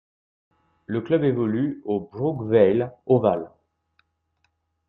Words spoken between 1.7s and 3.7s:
au Brookvale Oval.